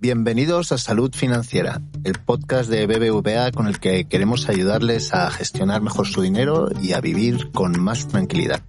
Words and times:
bienvenidos 0.00 0.70
a 0.70 0.78
Salud 0.78 1.12
Financiera, 1.12 1.80
el 2.04 2.14
podcast 2.20 2.70
de 2.70 2.86
BBVA 2.86 3.50
con 3.50 3.66
el 3.66 3.80
que 3.80 4.04
queremos 4.04 4.48
ayudarles 4.48 5.12
a 5.12 5.28
gestionar 5.30 5.82
mejor 5.82 6.06
su 6.06 6.22
dinero 6.22 6.68
y 6.80 6.92
a 6.92 7.00
vivir 7.00 7.50
con 7.50 7.80
más 7.80 8.06
tranquilidad. 8.06 8.62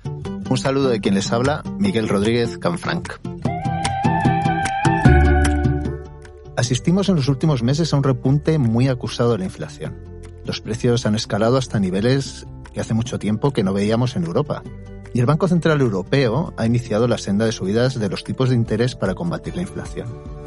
Un 0.49 0.57
saludo 0.57 0.89
de 0.89 0.99
quien 0.99 1.13
les 1.13 1.31
habla, 1.31 1.61
Miguel 1.77 2.09
Rodríguez 2.09 2.57
Canfranc. 2.57 3.13
Asistimos 6.57 7.09
en 7.09 7.15
los 7.15 7.27
últimos 7.27 7.61
meses 7.61 7.93
a 7.93 7.97
un 7.97 8.03
repunte 8.03 8.57
muy 8.57 8.87
acusado 8.87 9.33
de 9.33 9.37
la 9.37 9.45
inflación. 9.45 9.95
Los 10.45 10.61
precios 10.61 11.05
han 11.05 11.13
escalado 11.13 11.57
hasta 11.57 11.79
niveles 11.79 12.47
que 12.73 12.81
hace 12.81 12.95
mucho 12.95 13.19
tiempo 13.19 13.53
que 13.53 13.63
no 13.63 13.73
veíamos 13.73 14.15
en 14.15 14.23
Europa. 14.23 14.63
Y 15.13 15.19
el 15.19 15.27
Banco 15.27 15.47
Central 15.47 15.79
Europeo 15.81 16.53
ha 16.57 16.65
iniciado 16.65 17.07
la 17.07 17.19
senda 17.19 17.45
de 17.45 17.51
subidas 17.51 17.99
de 17.99 18.09
los 18.09 18.23
tipos 18.23 18.49
de 18.49 18.55
interés 18.55 18.95
para 18.95 19.13
combatir 19.13 19.55
la 19.55 19.61
inflación. 19.61 20.38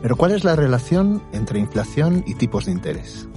Pero 0.00 0.16
¿cuál 0.16 0.32
es 0.32 0.44
la 0.44 0.54
relación 0.54 1.22
entre 1.32 1.58
inflación 1.58 2.22
y 2.26 2.34
tipos 2.34 2.66
de 2.66 2.72
interés? 2.72 3.28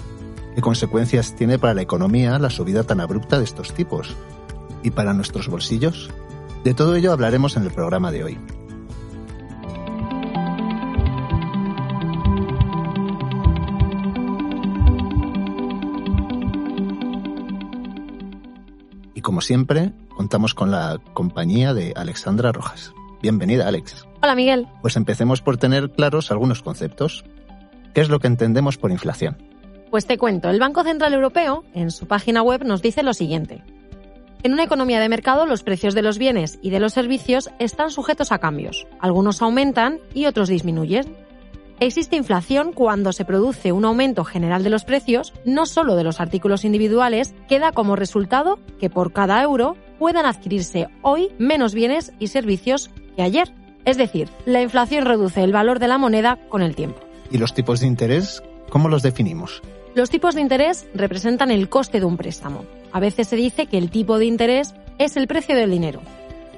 ¿Qué 0.56 0.62
consecuencias 0.62 1.36
tiene 1.36 1.58
para 1.58 1.74
la 1.74 1.82
economía 1.82 2.38
la 2.38 2.50
subida 2.50 2.84
tan 2.84 3.00
abrupta 3.00 3.40
de 3.40 3.46
estos 3.46 3.74
tipos? 3.74 4.16
¿Y 4.84 4.92
para 4.92 5.14
nuestros 5.14 5.48
bolsillos? 5.48 6.12
De 6.64 6.74
todo 6.74 6.96
ello 6.96 7.12
hablaremos 7.12 7.58
en 7.58 7.64
el 7.64 7.72
programa 7.72 8.12
de 8.12 8.24
hoy. 8.24 8.38
Y 19.16 19.22
como 19.22 19.42
siempre, 19.42 19.94
contamos 20.16 20.54
con 20.54 20.70
la 20.70 21.00
compañía 21.14 21.74
de 21.74 21.94
Alexandra 21.96 22.52
Rojas. 22.52 22.94
Bienvenida, 23.22 23.68
Alex. 23.68 24.11
Hola, 24.24 24.36
Miguel. 24.36 24.68
Pues 24.82 24.98
empecemos 24.98 25.42
por 25.42 25.58
tener 25.58 25.90
claros 25.90 26.30
algunos 26.30 26.62
conceptos. 26.62 27.24
¿Qué 27.94 28.02
es 28.02 28.10
lo 28.10 28.20
que 28.20 28.28
entendemos 28.28 28.78
por 28.78 28.92
inflación? 28.92 29.38
Pues 29.90 30.06
te 30.06 30.20
cuento, 30.20 30.50
el 30.50 30.60
Banco 30.60 30.84
Central 30.84 31.14
Europeo, 31.14 31.64
en 31.74 31.90
su 31.90 32.06
página 32.06 32.44
web, 32.44 32.64
nos 32.64 32.84
dice 32.84 33.02
lo 33.02 33.14
siguiente. 33.14 33.64
En 34.44 34.54
una 34.54 34.64
economía 34.64 35.00
de 35.00 35.10
mercado, 35.10 35.48
los 35.48 35.64
precios 35.64 35.96
de 35.96 36.04
los 36.04 36.20
bienes 36.20 36.60
y 36.62 36.70
de 36.70 36.80
los 36.80 36.94
servicios 36.94 37.50
están 37.58 37.90
sujetos 37.90 38.32
a 38.32 38.38
cambios. 38.38 38.88
Algunos 39.00 39.42
aumentan 39.42 40.00
y 40.14 40.28
otros 40.28 40.50
disminuyen. 40.50 41.16
Existe 41.80 42.16
inflación 42.16 42.74
cuando 42.74 43.14
se 43.14 43.26
produce 43.26 43.72
un 43.72 43.86
aumento 43.86 44.24
general 44.24 44.64
de 44.64 44.70
los 44.70 44.84
precios, 44.84 45.34
no 45.46 45.66
solo 45.66 45.96
de 45.96 46.04
los 46.04 46.20
artículos 46.22 46.64
individuales, 46.64 47.34
que 47.50 47.58
da 47.58 47.72
como 47.72 47.96
resultado 47.96 48.60
que 48.80 48.92
por 48.92 49.14
cada 49.14 49.42
euro 49.42 49.76
puedan 49.98 50.28
adquirirse 50.28 50.90
hoy 51.02 51.30
menos 51.40 51.74
bienes 51.74 52.14
y 52.20 52.28
servicios 52.28 52.92
que 53.16 53.24
ayer. 53.24 53.52
Es 53.86 53.98
decir, 53.98 54.30
la 54.46 54.62
inflación 54.62 55.06
reduce 55.06 55.44
el 55.44 55.52
valor 55.52 55.80
de 55.80 55.88
la 55.88 55.98
moneda 55.98 56.38
con 56.50 56.62
el 56.62 56.76
tiempo. 56.76 57.00
¿Y 57.32 57.38
los 57.38 57.54
tipos 57.54 57.80
de 57.80 57.88
interés? 57.88 58.44
¿Cómo 58.70 58.90
los 58.90 59.02
definimos? 59.02 59.62
Los 59.96 60.10
tipos 60.10 60.36
de 60.36 60.42
interés 60.42 60.88
representan 60.94 61.52
el 61.52 61.68
coste 61.68 62.00
de 62.00 62.06
un 62.06 62.18
préstamo. 62.18 62.66
A 62.92 63.00
veces 63.00 63.28
se 63.28 63.36
dice 63.36 63.66
que 63.66 63.78
el 63.78 63.90
tipo 63.90 64.18
de 64.20 64.26
interés 64.26 64.74
es 64.98 65.18
el 65.18 65.28
precio 65.28 65.56
del 65.56 65.72
dinero. 65.72 66.02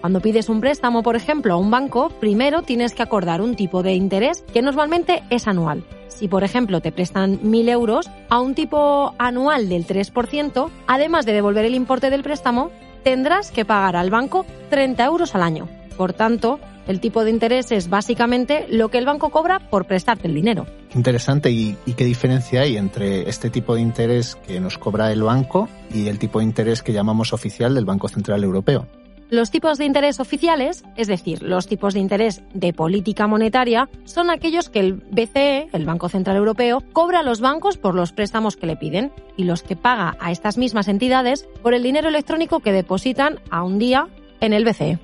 Cuando 0.01 0.19
pides 0.19 0.49
un 0.49 0.59
préstamo, 0.59 1.01
por 1.01 1.15
ejemplo, 1.15 1.53
a 1.53 1.57
un 1.57 1.71
banco, 1.71 2.09
primero 2.19 2.61
tienes 2.61 2.93
que 2.93 3.01
acordar 3.01 3.41
un 3.41 3.55
tipo 3.55 3.83
de 3.83 3.93
interés 3.93 4.43
que 4.53 4.61
normalmente 4.61 5.23
es 5.29 5.47
anual. 5.47 5.85
Si, 6.09 6.27
por 6.27 6.43
ejemplo, 6.43 6.81
te 6.81 6.91
prestan 6.91 7.39
1.000 7.39 7.69
euros 7.69 8.11
a 8.29 8.41
un 8.41 8.53
tipo 8.53 9.15
anual 9.17 9.69
del 9.69 9.87
3%, 9.87 10.69
además 10.87 11.25
de 11.25 11.33
devolver 11.33 11.65
el 11.65 11.73
importe 11.73 12.09
del 12.09 12.21
préstamo, 12.21 12.69
tendrás 13.03 13.51
que 13.51 13.65
pagar 13.65 13.95
al 13.95 14.09
banco 14.09 14.45
30 14.69 15.05
euros 15.05 15.35
al 15.35 15.41
año. 15.41 15.69
Por 15.95 16.13
tanto, 16.13 16.59
el 16.87 16.99
tipo 16.99 17.23
de 17.23 17.31
interés 17.31 17.71
es 17.71 17.89
básicamente 17.89 18.65
lo 18.69 18.89
que 18.89 18.97
el 18.97 19.05
banco 19.05 19.29
cobra 19.29 19.59
por 19.59 19.85
prestarte 19.85 20.27
el 20.27 20.35
dinero. 20.35 20.65
Interesante. 20.95 21.51
¿Y, 21.51 21.75
¿Y, 21.85 21.93
qué 21.93 22.05
diferencia 22.05 22.61
hay 22.61 22.77
entre 22.77 23.29
este 23.29 23.49
tipo 23.49 23.75
de 23.75 23.81
interés 23.81 24.35
que 24.47 24.59
nos 24.59 24.77
cobra 24.77 25.11
el 25.11 25.23
banco 25.23 25.69
y 25.93 26.07
el 26.07 26.19
tipo 26.19 26.39
de 26.39 26.45
interés 26.45 26.83
que 26.83 26.93
llamamos 26.93 27.33
oficial 27.33 27.73
del 27.73 27.85
Banco 27.85 28.07
Central 28.07 28.43
Europeo? 28.43 28.87
Los 29.33 29.49
tipos 29.49 29.79
de 29.79 29.85
interés 29.85 30.19
oficiales, 30.19 30.83
es 30.95 31.07
decir, 31.07 31.41
los 31.41 31.65
tipos 31.65 31.95
de 31.95 31.99
interés 31.99 32.43
de 32.53 32.71
política 32.71 33.25
monetaria, 33.25 33.89
son 34.03 34.29
aquellos 34.29 34.69
que 34.69 34.79
el 34.79 34.93
BCE, 34.93 35.69
el 35.73 35.85
Banco 35.85 36.07
Central 36.07 36.37
Europeo, 36.37 36.83
cobra 36.93 37.21
a 37.21 37.23
los 37.23 37.41
bancos 37.41 37.77
por 37.77 37.95
los 37.95 38.11
préstamos 38.11 38.57
que 38.57 38.67
le 38.67 38.75
piden 38.75 39.11
y 39.35 39.45
los 39.45 39.63
que 39.63 39.75
paga 39.75 40.15
a 40.19 40.31
estas 40.31 40.59
mismas 40.59 40.87
entidades 40.87 41.47
por 41.63 41.73
el 41.73 41.81
dinero 41.81 42.09
electrónico 42.09 42.59
que 42.59 42.71
depositan 42.71 43.39
a 43.49 43.63
un 43.63 43.79
día 43.79 44.07
en 44.39 44.53
el 44.53 44.65
BCE. 44.65 44.99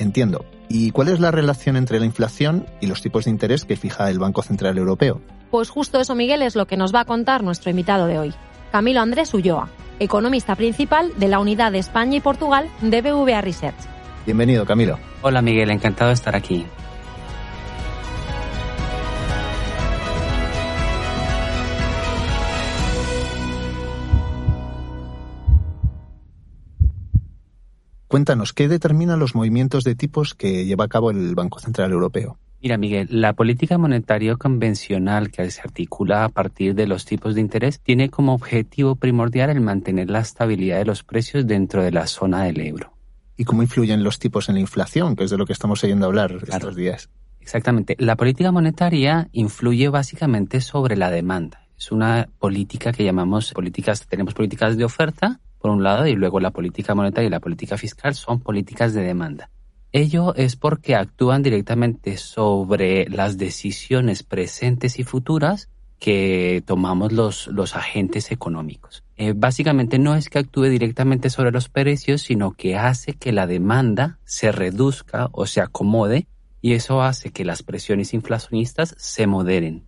Entiendo. 0.00 0.44
¿Y 0.68 0.90
cuál 0.90 1.08
es 1.08 1.18
la 1.18 1.30
relación 1.30 1.76
entre 1.76 1.98
la 1.98 2.04
inflación 2.04 2.66
y 2.80 2.86
los 2.86 3.00
tipos 3.00 3.24
de 3.24 3.30
interés 3.30 3.64
que 3.64 3.76
fija 3.76 4.10
el 4.10 4.18
Banco 4.18 4.42
Central 4.42 4.76
Europeo? 4.76 5.20
Pues 5.50 5.70
justo 5.70 5.98
eso, 5.98 6.14
Miguel, 6.14 6.42
es 6.42 6.56
lo 6.56 6.66
que 6.66 6.76
nos 6.76 6.94
va 6.94 7.00
a 7.00 7.04
contar 7.06 7.42
nuestro 7.42 7.70
invitado 7.70 8.06
de 8.06 8.18
hoy, 8.18 8.34
Camilo 8.70 9.00
Andrés 9.00 9.32
Ulloa, 9.32 9.70
economista 9.98 10.56
principal 10.56 11.12
de 11.16 11.28
la 11.28 11.38
unidad 11.38 11.72
de 11.72 11.78
España 11.78 12.18
y 12.18 12.20
Portugal 12.20 12.68
de 12.82 13.00
BVA 13.00 13.40
Research. 13.40 13.78
Bienvenido, 14.26 14.66
Camilo. 14.66 14.98
Hola, 15.22 15.40
Miguel, 15.40 15.70
encantado 15.70 16.08
de 16.08 16.14
estar 16.14 16.36
aquí. 16.36 16.66
Cuéntanos, 28.18 28.52
¿qué 28.52 28.66
determinan 28.66 29.20
los 29.20 29.36
movimientos 29.36 29.84
de 29.84 29.94
tipos 29.94 30.34
que 30.34 30.64
lleva 30.64 30.86
a 30.86 30.88
cabo 30.88 31.12
el 31.12 31.36
Banco 31.36 31.60
Central 31.60 31.92
Europeo? 31.92 32.36
Mira, 32.60 32.76
Miguel, 32.76 33.06
la 33.12 33.32
política 33.34 33.78
monetaria 33.78 34.34
convencional 34.34 35.30
que 35.30 35.48
se 35.52 35.60
articula 35.60 36.24
a 36.24 36.28
partir 36.28 36.74
de 36.74 36.88
los 36.88 37.04
tipos 37.04 37.36
de 37.36 37.42
interés 37.42 37.78
tiene 37.78 38.10
como 38.10 38.34
objetivo 38.34 38.96
primordial 38.96 39.50
el 39.50 39.60
mantener 39.60 40.10
la 40.10 40.18
estabilidad 40.18 40.78
de 40.78 40.84
los 40.84 41.04
precios 41.04 41.46
dentro 41.46 41.80
de 41.80 41.92
la 41.92 42.08
zona 42.08 42.42
del 42.42 42.60
euro. 42.60 42.92
¿Y 43.36 43.44
cómo 43.44 43.62
influyen 43.62 44.02
los 44.02 44.18
tipos 44.18 44.48
en 44.48 44.56
la 44.56 44.62
inflación, 44.62 45.14
que 45.14 45.22
es 45.22 45.30
de 45.30 45.38
lo 45.38 45.46
que 45.46 45.52
estamos 45.52 45.84
oyendo 45.84 46.06
hablar 46.06 46.38
claro. 46.38 46.56
estos 46.56 46.74
días? 46.74 47.10
Exactamente. 47.40 47.94
La 48.00 48.16
política 48.16 48.50
monetaria 48.50 49.28
influye 49.30 49.90
básicamente 49.90 50.60
sobre 50.60 50.96
la 50.96 51.12
demanda. 51.12 51.68
Es 51.78 51.92
una 51.92 52.28
política 52.40 52.90
que 52.90 53.04
llamamos 53.04 53.52
políticas, 53.52 54.04
tenemos 54.08 54.34
políticas 54.34 54.76
de 54.76 54.84
oferta, 54.84 55.38
por 55.68 55.76
un 55.76 55.82
lado, 55.82 56.06
y 56.06 56.14
luego 56.14 56.40
la 56.40 56.50
política 56.50 56.94
monetaria 56.94 57.26
y 57.26 57.30
la 57.30 57.40
política 57.40 57.76
fiscal 57.76 58.14
son 58.14 58.40
políticas 58.40 58.94
de 58.94 59.02
demanda. 59.02 59.50
Ello 59.92 60.34
es 60.34 60.56
porque 60.56 60.94
actúan 60.94 61.42
directamente 61.42 62.16
sobre 62.16 63.06
las 63.08 63.36
decisiones 63.36 64.22
presentes 64.22 64.98
y 64.98 65.04
futuras 65.04 65.68
que 65.98 66.62
tomamos 66.64 67.12
los, 67.12 67.48
los 67.48 67.76
agentes 67.76 68.30
económicos. 68.30 69.04
Eh, 69.16 69.34
básicamente 69.36 69.98
no 69.98 70.14
es 70.14 70.30
que 70.30 70.38
actúe 70.38 70.64
directamente 70.64 71.28
sobre 71.28 71.50
los 71.50 71.68
precios, 71.68 72.22
sino 72.22 72.52
que 72.52 72.76
hace 72.76 73.14
que 73.14 73.32
la 73.32 73.46
demanda 73.46 74.18
se 74.24 74.52
reduzca 74.52 75.28
o 75.32 75.46
se 75.46 75.60
acomode 75.60 76.28
y 76.62 76.74
eso 76.74 77.02
hace 77.02 77.30
que 77.30 77.44
las 77.44 77.62
presiones 77.62 78.14
inflacionistas 78.14 78.94
se 78.96 79.26
moderen. 79.26 79.87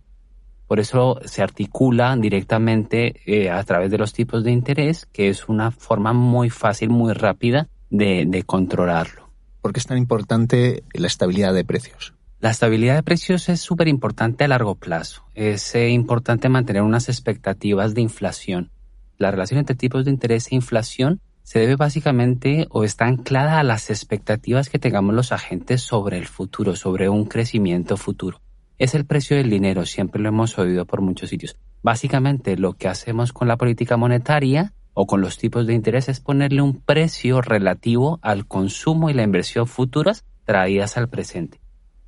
Por 0.71 0.79
eso 0.79 1.19
se 1.25 1.43
articula 1.43 2.15
directamente 2.15 3.19
eh, 3.25 3.49
a 3.49 3.61
través 3.65 3.91
de 3.91 3.97
los 3.97 4.13
tipos 4.13 4.45
de 4.45 4.51
interés, 4.51 5.05
que 5.11 5.27
es 5.27 5.49
una 5.49 5.69
forma 5.71 6.13
muy 6.13 6.49
fácil, 6.49 6.87
muy 6.91 7.11
rápida 7.11 7.67
de, 7.89 8.23
de 8.25 8.43
controlarlo. 8.43 9.29
¿Por 9.61 9.73
qué 9.73 9.81
es 9.81 9.85
tan 9.85 9.97
importante 9.97 10.85
la 10.93 11.07
estabilidad 11.07 11.53
de 11.53 11.65
precios? 11.65 12.13
La 12.39 12.51
estabilidad 12.51 12.95
de 12.95 13.03
precios 13.03 13.49
es 13.49 13.59
súper 13.59 13.89
importante 13.89 14.45
a 14.45 14.47
largo 14.47 14.75
plazo. 14.75 15.25
Es 15.35 15.75
eh, 15.75 15.89
importante 15.89 16.47
mantener 16.47 16.83
unas 16.83 17.09
expectativas 17.09 17.93
de 17.93 18.03
inflación. 18.03 18.71
La 19.17 19.29
relación 19.29 19.59
entre 19.59 19.75
tipos 19.75 20.05
de 20.05 20.11
interés 20.11 20.53
e 20.53 20.55
inflación 20.55 21.19
se 21.43 21.59
debe 21.59 21.75
básicamente 21.75 22.67
o 22.69 22.85
está 22.85 23.07
anclada 23.07 23.59
a 23.59 23.63
las 23.63 23.89
expectativas 23.89 24.69
que 24.69 24.79
tengamos 24.79 25.15
los 25.15 25.33
agentes 25.33 25.81
sobre 25.81 26.17
el 26.17 26.27
futuro, 26.27 26.77
sobre 26.77 27.09
un 27.09 27.25
crecimiento 27.25 27.97
futuro. 27.97 28.39
Es 28.81 28.95
el 28.95 29.05
precio 29.05 29.37
del 29.37 29.51
dinero, 29.51 29.85
siempre 29.85 30.19
lo 30.19 30.29
hemos 30.29 30.57
oído 30.57 30.87
por 30.87 31.01
muchos 31.01 31.29
sitios. 31.29 31.55
Básicamente 31.83 32.57
lo 32.57 32.73
que 32.73 32.87
hacemos 32.87 33.31
con 33.31 33.47
la 33.47 33.55
política 33.55 33.95
monetaria 33.95 34.73
o 34.95 35.05
con 35.05 35.21
los 35.21 35.37
tipos 35.37 35.67
de 35.67 35.75
interés 35.75 36.09
es 36.09 36.19
ponerle 36.19 36.63
un 36.63 36.81
precio 36.81 37.43
relativo 37.43 38.17
al 38.23 38.47
consumo 38.47 39.11
y 39.11 39.13
la 39.13 39.21
inversión 39.21 39.67
futuras 39.67 40.25
traídas 40.45 40.97
al 40.97 41.09
presente. 41.09 41.61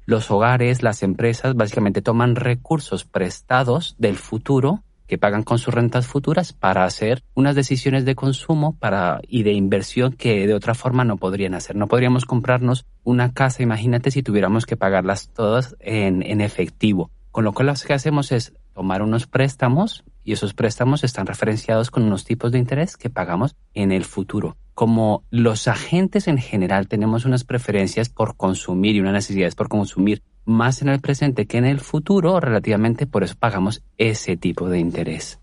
Los 0.08 0.32
hogares, 0.32 0.82
las 0.82 1.04
empresas 1.04 1.54
básicamente 1.54 2.02
toman 2.02 2.36
recursos 2.36 3.06
prestados 3.06 3.96
del 4.00 4.16
futuro 4.16 4.82
que 5.08 5.18
pagan 5.18 5.44
con 5.44 5.60
sus 5.60 5.74
rentas 5.74 6.08
futuras 6.08 6.54
para 6.54 6.86
hacer 6.86 7.24
unas 7.34 7.56
decisiones 7.56 8.06
de 8.06 8.16
consumo 8.16 8.78
para, 8.78 9.20
y 9.28 9.44
de 9.44 9.54
inversión 9.54 10.14
que 10.14 10.48
de 10.48 10.54
otra 10.54 10.74
forma 10.74 11.04
no 11.04 11.18
podrían 11.18 11.54
hacer. 11.54 11.76
No 11.76 11.88
podríamos 11.88 12.26
comprarnos 12.26 12.86
una 13.04 13.34
casa, 13.34 13.64
imagínate 13.64 14.12
si 14.12 14.24
tuviéramos 14.24 14.66
que 14.66 14.78
pagarlas 14.78 15.30
todas 15.30 15.76
en, 15.80 16.24
en 16.24 16.42
efectivo. 16.42 17.12
Con 17.32 17.44
lo 17.44 17.54
cual 17.54 17.68
lo 17.68 17.74
que 17.74 17.94
hacemos 17.94 18.32
es 18.32 18.54
tomar 18.74 19.02
unos 19.02 19.28
préstamos 19.28 20.04
y 20.24 20.34
esos 20.34 20.54
préstamos 20.54 21.04
están 21.04 21.26
referenciados 21.26 21.92
con 21.92 22.04
unos 22.04 22.26
tipos 22.26 22.52
de 22.52 22.60
interés 22.60 22.98
que 22.98 23.10
pagamos 23.10 23.56
en 23.74 23.92
el 23.92 24.06
futuro. 24.06 24.56
Como 24.74 25.24
los 25.30 25.68
agentes 25.68 26.28
en 26.28 26.38
general 26.38 26.88
tenemos 26.88 27.26
unas 27.26 27.44
preferencias 27.44 28.10
por 28.10 28.36
consumir 28.36 28.96
y 28.96 29.02
unas 29.02 29.14
necesidades 29.14 29.56
por 29.56 29.68
consumir 29.68 30.24
más 30.46 30.82
en 30.82 30.90
el 30.90 31.00
presente 31.00 31.46
que 31.46 31.58
en 31.58 31.66
el 31.66 31.80
futuro, 31.80 32.40
relativamente 32.40 33.08
por 33.08 33.24
eso 33.24 33.36
pagamos 33.38 33.84
ese 33.98 34.38
tipo 34.38 34.70
de 34.70 34.80
interés. 34.80 35.40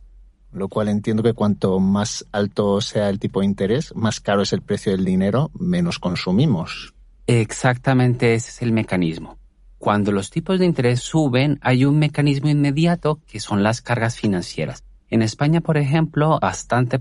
Lo 0.53 0.69
cual 0.69 0.89
entiendo 0.89 1.23
que 1.23 1.33
cuanto 1.33 1.79
más 1.79 2.27
alto 2.33 2.81
sea 2.81 3.09
el 3.09 3.21
tipo 3.21 3.41
de 3.41 3.47
interés, 3.47 3.95
más 3.95 4.21
caro 4.21 4.43
es 4.43 4.53
el 4.53 4.63
precio 4.63 4.93
del 4.93 5.05
dinero, 5.05 5.51
menos 5.59 5.99
consumimos. 5.99 6.95
Exactamente 7.27 8.35
ese 8.35 8.51
es 8.51 8.63
el 8.63 8.73
mecanismo. 8.73 9.39
Cuando 9.79 10.13
los 10.13 10.31
tipos 10.31 10.59
de 10.59 10.67
interés 10.67 11.01
suben, 11.01 11.59
hay 11.63 11.85
un 11.85 11.99
mecanismo 11.99 12.49
inmediato 12.49 13.21
que 13.27 13.41
son 13.41 13.63
las 13.63 13.81
cargas 13.81 14.19
financieras. 14.19 14.85
En 15.09 15.23
España, 15.23 15.61
por 15.61 15.77
ejemplo, 15.77 16.39
bastante 16.41 17.01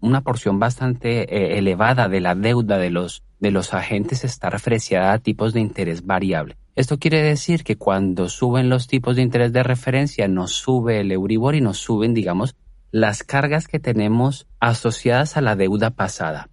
una 0.00 0.20
porción 0.20 0.58
bastante 0.58 1.22
eh, 1.22 1.58
elevada 1.58 2.08
de 2.08 2.20
la 2.20 2.34
deuda 2.34 2.78
de 2.78 2.90
los, 2.90 3.22
de 3.40 3.50
los 3.50 3.74
agentes 3.74 4.24
está 4.24 4.50
referenciada 4.50 5.12
a 5.12 5.18
tipos 5.18 5.52
de 5.52 5.60
interés 5.60 6.06
variable. 6.06 6.56
Esto 6.76 6.98
quiere 6.98 7.22
decir 7.22 7.64
que 7.64 7.76
cuando 7.76 8.28
suben 8.28 8.68
los 8.68 8.86
tipos 8.86 9.16
de 9.16 9.22
interés 9.22 9.52
de 9.52 9.62
referencia, 9.62 10.28
nos 10.28 10.52
sube 10.52 11.00
el 11.00 11.10
Euribor 11.10 11.54
y 11.54 11.60
nos 11.60 11.78
suben, 11.78 12.14
digamos, 12.14 12.54
las 12.92 13.22
cargas 13.22 13.66
que 13.68 13.80
tenemos 13.80 14.46
asociadas 14.60 15.36
a 15.36 15.40
la 15.40 15.56
deuda 15.56 15.90
pasada. 15.90 16.48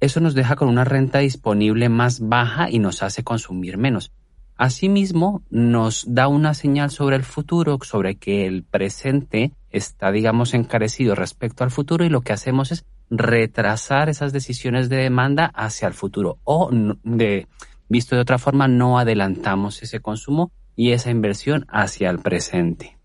Eso 0.00 0.20
nos 0.20 0.34
deja 0.34 0.56
con 0.56 0.68
una 0.68 0.84
renta 0.84 1.20
disponible 1.20 1.88
más 1.88 2.20
baja 2.20 2.70
y 2.70 2.78
nos 2.78 3.02
hace 3.02 3.24
consumir 3.24 3.78
menos. 3.78 4.12
Asimismo, 4.56 5.42
nos 5.50 6.04
da 6.06 6.28
una 6.28 6.54
señal 6.54 6.90
sobre 6.90 7.16
el 7.16 7.24
futuro, 7.24 7.78
sobre 7.82 8.16
que 8.16 8.46
el 8.46 8.62
presente 8.62 9.52
está, 9.70 10.12
digamos, 10.12 10.54
encarecido 10.54 11.14
respecto 11.14 11.64
al 11.64 11.70
futuro 11.70 12.04
y 12.04 12.08
lo 12.08 12.20
que 12.20 12.32
hacemos 12.32 12.70
es 12.70 12.84
retrasar 13.10 14.08
esas 14.08 14.32
decisiones 14.32 14.88
de 14.88 14.96
demanda 14.96 15.46
hacia 15.54 15.88
el 15.88 15.94
futuro 15.94 16.38
o 16.44 16.70
de, 16.72 17.46
visto 17.88 18.16
de 18.16 18.22
otra 18.22 18.38
forma, 18.38 18.68
no 18.68 18.98
adelantamos 18.98 19.82
ese 19.82 20.00
consumo 20.00 20.52
y 20.76 20.92
esa 20.92 21.10
inversión 21.10 21.66
hacia 21.68 22.10
el 22.10 22.18
presente. 22.18 22.98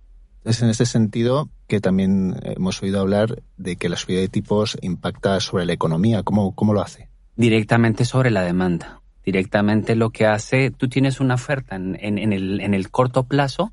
Es 0.44 0.62
en 0.62 0.69
ese 0.69 0.86
sentido 0.86 1.50
que 1.68 1.81
también 1.81 2.36
hemos 2.44 2.81
oído 2.81 3.00
hablar 3.01 3.44
de 3.57 3.75
que 3.75 3.90
la 3.90 3.98
subida 3.98 4.22
de 4.22 4.30
tipos 4.30 4.78
impacta 4.81 5.40
sobre 5.40 5.66
la 5.66 5.74
economía. 5.74 6.24
¿Cómo, 6.24 6.56
cómo 6.56 6.74
lo 6.74 6.81
hace? 6.81 7.10
Directamente 7.36 8.06
sobre 8.06 8.31
la 8.31 8.42
demanda 8.42 9.00
directamente 9.30 9.95
lo 9.95 10.10
que 10.10 10.25
hace, 10.25 10.72
tú 10.72 10.90
tienes 10.90 11.19
una 11.19 11.36
oferta 11.36 11.75
en, 11.75 11.95
el, 12.02 12.62
en 12.62 12.74
el, 12.74 12.90
corto 12.90 13.28
plazo, 13.28 13.72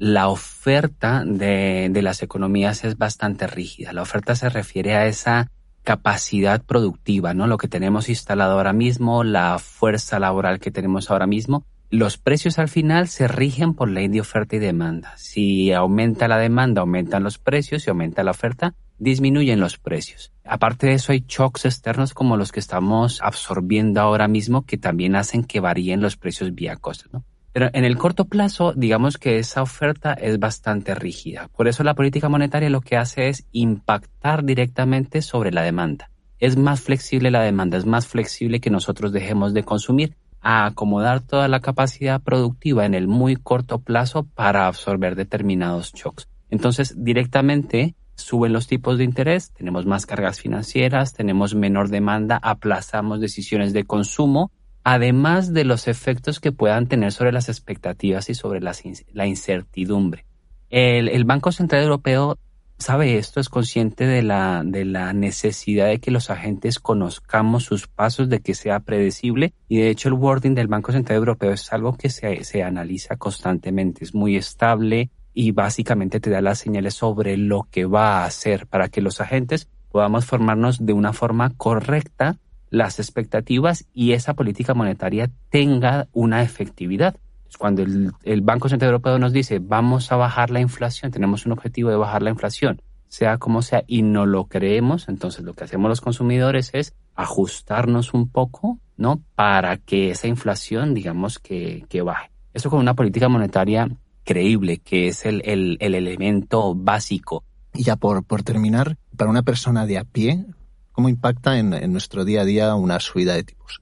la 0.00 0.28
oferta 0.28 1.24
de, 1.26 1.92
las 2.02 2.22
economías 2.22 2.84
es 2.84 2.96
bastante 2.96 3.46
rígida. 3.46 3.92
La 3.92 4.00
oferta 4.00 4.34
se 4.34 4.48
refiere 4.48 4.94
a 4.94 5.06
esa 5.06 5.50
capacidad 5.84 6.62
productiva, 6.62 7.34
¿no? 7.34 7.46
Lo 7.46 7.58
que 7.58 7.68
tenemos 7.68 8.08
instalado 8.08 8.54
ahora 8.54 8.72
mismo, 8.72 9.24
la 9.24 9.58
fuerza 9.58 10.18
laboral 10.18 10.58
que 10.58 10.70
tenemos 10.70 11.10
ahora 11.10 11.26
mismo. 11.26 11.66
Los 11.90 12.16
precios 12.16 12.58
al 12.58 12.68
final 12.68 13.08
se 13.08 13.28
rigen 13.28 13.74
por 13.74 13.90
ley 13.90 14.08
de 14.08 14.22
oferta 14.22 14.56
y 14.56 14.58
demanda. 14.58 15.12
Si 15.18 15.70
aumenta 15.70 16.28
la 16.28 16.38
demanda, 16.38 16.80
aumentan 16.80 17.22
los 17.22 17.36
precios, 17.36 17.82
si 17.82 17.90
aumenta 17.90 18.22
la 18.22 18.30
oferta, 18.30 18.74
disminuyen 18.98 19.60
los 19.60 19.76
precios. 19.76 20.32
Aparte 20.44 20.86
de 20.86 20.94
eso, 20.94 21.12
hay 21.12 21.26
shocks 21.28 21.66
externos 21.66 22.14
como 22.14 22.38
los 22.38 22.52
que 22.52 22.60
estamos 22.60 23.20
absorbiendo 23.20 24.00
ahora 24.00 24.28
mismo 24.28 24.64
que 24.64 24.78
también 24.78 25.14
hacen 25.14 25.44
que 25.44 25.60
varíen 25.60 26.00
los 26.00 26.16
precios 26.16 26.54
vía 26.54 26.76
costos. 26.76 27.12
¿no? 27.12 27.22
Pero 27.52 27.68
en 27.72 27.84
el 27.84 27.98
corto 27.98 28.26
plazo, 28.26 28.72
digamos 28.74 29.18
que 29.18 29.38
esa 29.38 29.62
oferta 29.62 30.12
es 30.12 30.38
bastante 30.38 30.94
rígida. 30.94 31.48
Por 31.56 31.66
eso 31.66 31.82
la 31.82 31.94
política 31.94 32.28
monetaria 32.28 32.70
lo 32.70 32.80
que 32.80 32.96
hace 32.96 33.28
es 33.28 33.46
impactar 33.50 34.44
directamente 34.44 35.20
sobre 35.20 35.50
la 35.50 35.62
demanda. 35.62 36.10
Es 36.38 36.56
más 36.56 36.80
flexible 36.80 37.30
la 37.30 37.42
demanda, 37.42 37.76
es 37.76 37.86
más 37.86 38.06
flexible 38.06 38.60
que 38.60 38.70
nosotros 38.70 39.12
dejemos 39.12 39.52
de 39.52 39.64
consumir 39.64 40.16
a 40.40 40.64
acomodar 40.66 41.20
toda 41.20 41.48
la 41.48 41.60
capacidad 41.60 42.20
productiva 42.22 42.86
en 42.86 42.94
el 42.94 43.08
muy 43.08 43.36
corto 43.36 43.80
plazo 43.80 44.24
para 44.24 44.66
absorber 44.66 45.16
determinados 45.16 45.92
shocks. 45.92 46.28
Entonces, 46.48 46.94
directamente 46.96 47.94
suben 48.14 48.52
los 48.52 48.66
tipos 48.66 48.98
de 48.98 49.04
interés, 49.04 49.52
tenemos 49.52 49.86
más 49.86 50.06
cargas 50.06 50.40
financieras, 50.40 51.14
tenemos 51.14 51.54
menor 51.54 51.88
demanda, 51.88 52.38
aplazamos 52.42 53.20
decisiones 53.20 53.72
de 53.72 53.84
consumo, 53.84 54.50
además 54.84 55.52
de 55.52 55.64
los 55.64 55.88
efectos 55.88 56.40
que 56.40 56.52
puedan 56.52 56.86
tener 56.86 57.12
sobre 57.12 57.32
las 57.32 57.48
expectativas 57.48 58.30
y 58.30 58.34
sobre 58.34 58.60
la 58.60 59.26
incertidumbre. 59.26 60.24
El, 60.70 61.24
Banco 61.24 61.52
Central 61.52 61.82
Europeo 61.82 62.38
sabe 62.78 63.18
esto, 63.18 63.40
es 63.40 63.48
consciente 63.48 64.06
de 64.06 64.22
la, 64.22 64.62
de 64.64 64.84
la 64.84 65.12
necesidad 65.12 65.88
de 65.88 65.98
que 65.98 66.10
los 66.10 66.30
agentes 66.30 66.78
conozcamos 66.78 67.64
sus 67.64 67.88
pasos, 67.88 68.28
de 68.28 68.40
que 68.40 68.54
sea 68.54 68.80
predecible 68.80 69.52
y 69.68 69.78
de 69.78 69.90
hecho 69.90 70.08
el 70.08 70.14
wording 70.14 70.54
del 70.54 70.68
Banco 70.68 70.92
Central 70.92 71.18
Europeo 71.18 71.52
es 71.52 71.72
algo 71.72 71.96
que 71.96 72.08
se, 72.08 72.44
se 72.44 72.62
analiza 72.62 73.16
constantemente, 73.16 74.04
es 74.04 74.14
muy 74.14 74.36
estable, 74.36 75.10
y 75.32 75.52
básicamente 75.52 76.20
te 76.20 76.30
da 76.30 76.40
las 76.40 76.58
señales 76.58 76.94
sobre 76.94 77.36
lo 77.36 77.68
que 77.70 77.84
va 77.84 78.18
a 78.18 78.24
hacer 78.24 78.66
para 78.66 78.88
que 78.88 79.00
los 79.00 79.20
agentes 79.20 79.68
podamos 79.90 80.24
formarnos 80.24 80.84
de 80.84 80.92
una 80.92 81.12
forma 81.12 81.50
correcta 81.56 82.38
las 82.70 82.98
expectativas 82.98 83.84
y 83.92 84.12
esa 84.12 84.34
política 84.34 84.74
monetaria 84.74 85.30
tenga 85.50 86.08
una 86.12 86.42
efectividad. 86.42 87.16
Cuando 87.58 87.82
el, 87.82 88.12
el, 88.22 88.42
Banco 88.42 88.68
Central 88.68 88.90
Europeo 88.92 89.18
nos 89.18 89.32
dice 89.32 89.58
vamos 89.58 90.12
a 90.12 90.16
bajar 90.16 90.50
la 90.50 90.60
inflación, 90.60 91.10
tenemos 91.10 91.46
un 91.46 91.52
objetivo 91.52 91.90
de 91.90 91.96
bajar 91.96 92.22
la 92.22 92.30
inflación, 92.30 92.80
sea 93.08 93.38
como 93.38 93.60
sea, 93.60 93.82
y 93.88 94.02
no 94.02 94.24
lo 94.24 94.46
creemos, 94.46 95.08
entonces 95.08 95.44
lo 95.44 95.54
que 95.54 95.64
hacemos 95.64 95.88
los 95.88 96.00
consumidores 96.00 96.70
es 96.74 96.94
ajustarnos 97.16 98.14
un 98.14 98.28
poco, 98.28 98.78
¿no? 98.96 99.20
Para 99.34 99.78
que 99.78 100.10
esa 100.10 100.28
inflación, 100.28 100.94
digamos, 100.94 101.40
que, 101.40 101.84
que 101.88 102.02
baje. 102.02 102.30
Eso 102.54 102.70
con 102.70 102.78
una 102.78 102.94
política 102.94 103.28
monetaria 103.28 103.88
creíble, 104.24 104.78
que 104.78 105.08
es 105.08 105.26
el, 105.26 105.42
el, 105.44 105.76
el 105.80 105.94
elemento 105.94 106.74
básico. 106.74 107.44
Y 107.74 107.82
ya 107.82 107.96
por, 107.96 108.24
por 108.24 108.42
terminar, 108.42 108.96
para 109.16 109.30
una 109.30 109.42
persona 109.42 109.86
de 109.86 109.98
a 109.98 110.04
pie, 110.04 110.46
¿cómo 110.92 111.08
impacta 111.08 111.58
en, 111.58 111.70
nuestro 111.92 112.24
día 112.24 112.42
a 112.42 112.44
día 112.44 112.74
una 112.74 113.00
subida 113.00 113.34
de 113.34 113.44
tipos? 113.44 113.80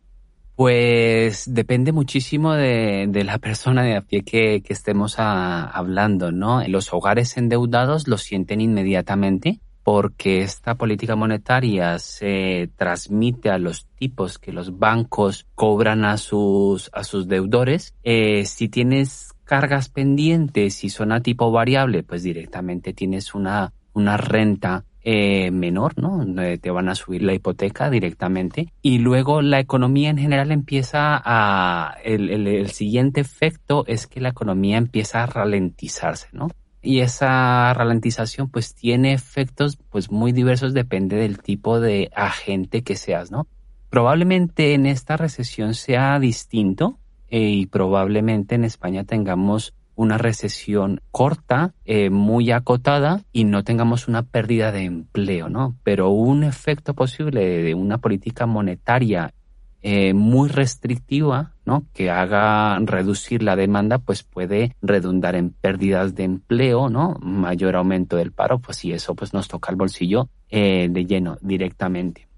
Pues 0.55 1.45
depende 1.47 1.93
muchísimo 1.93 2.55
de, 2.55 3.09
la 3.25 3.39
persona 3.39 3.83
de 3.83 3.97
a 3.97 4.01
pie 4.03 4.23
que, 4.23 4.63
estemos 4.69 5.17
hablando, 5.19 6.33
¿no? 6.33 6.67
Los 6.67 6.93
hogares 6.93 7.37
endeudados 7.37 8.09
lo 8.09 8.19
sienten 8.19 8.61
inmediatamente 8.61 9.61
porque 9.91 10.43
esta 10.43 10.75
política 10.75 11.17
monetaria 11.17 11.99
se 11.99 12.69
transmite 12.77 13.49
a 13.49 13.57
los 13.57 13.87
tipos 13.99 14.39
que 14.39 14.53
los 14.53 14.79
bancos 14.79 15.47
cobran 15.55 16.05
a 16.05 16.19
sus, 16.19 16.91
a 16.93 17.05
sus 17.05 17.27
deudores. 17.27 17.95
Eh, 18.03 18.45
si 18.45 18.69
tienes 18.69 19.33
cargas 19.45 19.89
pendientes 19.89 20.85
y 20.85 20.91
son 20.91 21.11
a 21.11 21.23
tipo 21.23 21.51
variable, 21.51 22.03
pues 22.03 22.23
directamente 22.23 22.93
tienes 22.93 23.35
una, 23.35 23.73
una 23.95 24.19
renta 24.19 24.85
eh, 25.03 25.51
menor, 25.51 25.99
¿no? 25.99 26.25
Te 26.59 26.71
van 26.71 26.89
a 26.89 26.95
subir 26.95 27.23
la 27.23 27.35
hipoteca 27.35 27.91
directamente. 27.91 28.73
Y 28.83 28.99
luego 28.99 29.43
la 29.43 29.61
economía 29.61 30.11
en 30.11 30.19
general 30.19 30.53
empieza 30.53 31.21
a... 31.25 31.97
El, 32.05 32.31
el, 32.31 32.71
siguiente 32.71 33.21
efecto 33.21 33.85
es 33.87 34.07
que 34.07 34.21
la 34.21 34.31
economía 34.31 34.77
empieza 34.77 35.23
a 35.23 35.27
ralentizarse, 35.27 36.29
¿no? 36.33 36.49
Y 36.83 37.01
esa 37.01 37.73
ralentización 37.75 38.49
pues 38.51 38.75
tiene 38.75 39.13
efectos 39.13 39.79
pues 39.91 40.11
muy 40.11 40.33
diversos, 40.33 40.75
depende 40.75 41.17
del 41.17 41.39
tipo 41.39 41.81
de 41.81 42.11
agente 42.15 42.83
que 42.83 42.97
seas, 42.97 43.31
¿no? 43.31 43.47
Probablemente 43.91 44.75
en 44.75 44.87
esta 44.87 45.17
recesión 45.17 45.75
sea 45.75 46.19
distinto, 46.19 46.99
eh, 47.31 47.51
y 47.51 47.67
probablemente 47.67 48.55
en 48.55 48.65
España 48.65 49.05
tengamos 49.05 49.75
una 49.99 50.17
recesión 50.17 51.01
corta, 51.11 51.75
eh, 51.85 52.09
muy 52.09 52.53
acotada 52.53 53.25
y 53.33 53.43
no 53.43 53.65
tengamos 53.65 54.07
una 54.07 54.23
pérdida 54.23 54.71
de 54.71 54.85
empleo, 54.85 55.49
¿no? 55.49 55.77
Pero 55.83 56.11
un 56.11 56.45
efecto 56.45 56.95
posible 56.95 57.65
de 57.65 57.75
una 57.75 57.99
política 57.99 58.47
monetaria 58.47 59.35
eh, 59.83 60.15
muy 60.15 60.49
restrictiva 60.49 61.55
¿no? 61.65 61.85
que 61.95 62.11
haga 62.11 62.79
reducir 62.81 63.43
la 63.43 63.57
demanda, 63.57 63.99
pues 63.99 64.23
puede 64.23 64.77
redundar 64.83 65.35
en 65.35 65.51
pérdidas 65.51 66.15
de 66.15 66.25
empleo, 66.25 66.89
¿no? 66.89 67.17
mayor 67.21 67.75
aumento 67.75 68.17
del 68.17 68.31
paro, 68.31 68.61
pues 68.61 68.85
y 68.85 68.93
eso 68.93 69.17
pues 69.17 69.35
nos 69.35 69.49
toca 69.49 69.73
el 69.73 69.77
bolsillo 69.77 70.29
eh, 70.49 70.89
de 70.89 71.07
lleno 71.07 71.39
directamente. 71.41 72.29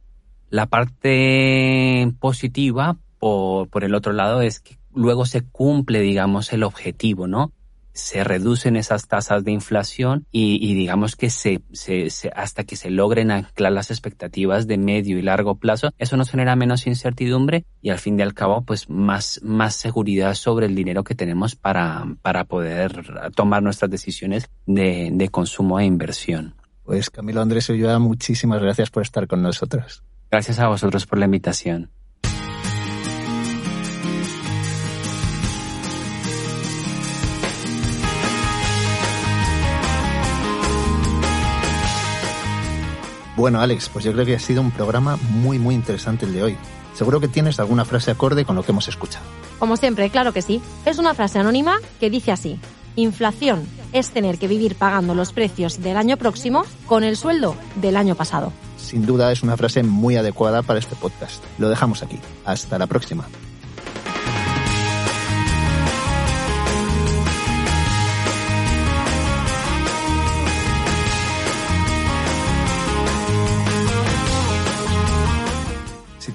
La 0.49 0.67
parte 0.67 2.11
positiva, 2.21 2.97
por, 3.19 3.69
por 3.69 3.85
el 3.85 3.95
otro 3.95 4.13
lado, 4.13 4.41
es 4.41 4.61
que 4.61 4.80
luego 4.95 5.27
se 5.27 5.43
cumple, 5.43 6.01
digamos, 6.01 6.53
el 6.53 6.63
objetivo, 6.63 7.27
¿no? 7.27 7.53
se 7.93 8.25
reducen 8.25 8.77
esas 8.77 9.09
tasas 9.09 9.45
de 9.45 9.53
inflación 9.53 10.27
y, 10.31 10.75
digamos 10.75 11.17
que 11.17 11.31
se, 11.31 11.63
se, 11.73 12.09
hasta 12.35 12.65
que 12.65 12.77
se 12.77 12.91
logren 12.91 13.31
anclar 13.31 13.73
las 13.73 13.91
expectativas 13.91 14.67
de 14.67 14.79
medio 14.79 15.19
y 15.19 15.23
largo 15.23 15.57
plazo, 15.57 15.91
eso 15.99 16.17
nos 16.17 16.31
genera 16.31 16.57
menos 16.57 16.87
incertidumbre 16.87 17.65
y 17.83 17.91
al 17.91 17.99
fin 17.99 18.19
y 18.19 18.23
al 18.23 18.35
cabo 18.35 18.63
pues 18.63 18.89
más, 18.89 19.41
más 19.43 19.75
seguridad 19.75 20.35
sobre 20.35 20.67
el 20.67 20.75
dinero 20.75 21.05
que 21.05 21.15
tenemos 21.15 21.57
para, 21.57 22.05
para 22.23 22.45
poder 22.45 23.33
tomar 23.35 23.63
nuestras 23.63 23.91
decisiones 23.91 24.49
de, 24.67 25.11
de 25.13 25.29
consumo 25.29 25.81
e 25.81 25.85
inversión. 25.85 26.55
Pues 26.85 27.11
Camilo 27.11 27.41
Andrés 27.41 27.69
Ulloa, 27.69 27.99
muchísimas 27.99 28.63
gracias 28.63 28.91
por 28.91 29.03
estar 29.03 29.27
con 29.27 29.43
nosotros. 29.43 30.03
Gracias 30.31 30.59
a 30.61 30.69
vosotros 30.69 31.07
por 31.07 31.19
la 31.19 31.25
invitación. 31.25 31.91
Bueno, 43.41 43.63
Alex, 43.63 43.89
pues 43.89 44.05
yo 44.05 44.13
creo 44.13 44.27
que 44.27 44.35
ha 44.35 44.39
sido 44.39 44.61
un 44.61 44.71
programa 44.71 45.17
muy, 45.17 45.59
muy 45.59 45.75
interesante 45.75 46.27
el 46.27 46.35
de 46.35 46.43
hoy. 46.43 46.59
Seguro 46.93 47.21
que 47.21 47.27
tienes 47.27 47.59
alguna 47.59 47.87
frase 47.87 48.11
acorde 48.11 48.45
con 48.45 48.55
lo 48.55 48.63
que 48.63 48.73
hemos 48.73 48.87
escuchado. 48.87 49.25
Como 49.59 49.79
siempre, 49.79 50.11
claro 50.11 50.35
que 50.35 50.43
sí. 50.43 50.61
Es 50.85 50.99
una 50.99 51.15
frase 51.15 51.39
anónima 51.39 51.79
que 51.99 52.11
dice 52.11 52.33
así. 52.33 52.61
Inflación 52.97 53.67
es 53.95 54.11
tener 54.11 54.37
que 54.37 54.47
vivir 54.47 54.75
pagando 54.75 55.15
los 55.15 55.33
precios 55.33 55.81
del 55.81 55.97
año 55.97 56.19
próximo 56.19 56.67
con 56.85 57.03
el 57.03 57.17
sueldo 57.17 57.57
del 57.77 57.97
año 57.97 58.15
pasado. 58.15 58.53
Sin 58.77 59.07
duda 59.07 59.33
es 59.33 59.43
una 59.43 59.57
frase 59.57 59.83
muy 59.83 60.17
adecuada 60.17 60.61
para 60.63 60.79
este 60.79 60.95
podcast. 60.95 61.43
Lo 61.57 61.71
dejamos 61.71 62.03
aquí. 62.03 62.21
Hasta 62.45 62.79
la 62.79 62.89
próxima. 62.89 63.27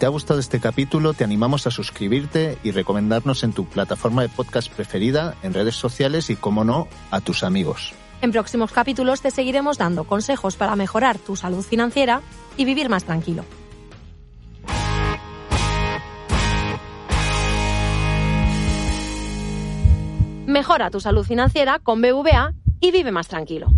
Te 0.06 0.08
ha 0.08 0.12
gustado 0.12 0.40
este 0.40 0.60
capítulo, 0.60 1.16
te 1.16 1.24
animamos 1.24 1.66
a 1.66 1.72
suscribirte 1.72 2.60
y 2.64 2.70
recomendarnos 2.70 3.44
en 3.44 3.54
tu 3.54 3.66
plataforma 3.66 4.22
de 4.22 4.30
podcast 4.30 4.72
preferida, 4.72 5.34
en 5.42 5.52
redes 5.52 5.78
sociales 5.78 6.30
y, 6.30 6.36
como 6.36 6.64
no, 6.64 6.88
a 7.10 7.22
tus 7.22 7.44
amigos. 7.44 7.92
En 8.22 8.32
próximos 8.32 8.72
capítulos 8.72 9.22
te 9.22 9.32
seguiremos 9.32 9.80
dando 9.80 10.04
consejos 10.04 10.58
para 10.58 10.76
mejorar 10.76 11.18
tu 11.18 11.36
salud 11.36 11.64
financiera 11.64 12.22
y 12.56 12.66
vivir 12.66 12.88
más 12.88 13.04
tranquilo. 13.04 13.46
Mejora 20.46 20.92
tu 20.92 21.00
salud 21.00 21.26
financiera 21.26 21.80
con 21.80 22.00
BVA 22.00 22.54
y 22.80 22.92
vive 22.92 23.12
más 23.12 23.28
tranquilo. 23.28 23.72